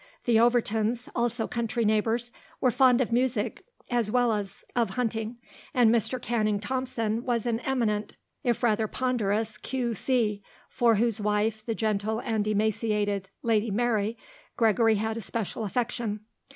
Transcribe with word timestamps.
The 0.25 0.37
Overtons, 0.39 1.09
also 1.15 1.45
country 1.47 1.85
neighbours, 1.85 2.31
were 2.59 2.71
fond 2.71 3.01
of 3.01 3.11
music 3.11 3.63
as 3.91 4.09
well 4.09 4.33
as 4.33 4.63
of 4.75 4.95
hunting, 4.95 5.37
and 5.75 5.93
Mr. 5.93 6.19
Canning 6.19 6.59
Thompson 6.59 7.23
was 7.23 7.45
an 7.45 7.59
eminent, 7.59 8.17
if 8.43 8.63
rather 8.63 8.87
ponderous, 8.87 9.59
Q.C., 9.59 10.41
for 10.69 10.95
whose 10.95 11.21
wife, 11.21 11.63
the 11.63 11.75
gentle 11.75 12.19
and 12.19 12.47
emaciated 12.47 13.29
Lady 13.43 13.69
Mary, 13.69 14.17
Gregory 14.57 14.95
had 14.95 15.17
a 15.17 15.21
special 15.21 15.65
affection. 15.65 16.21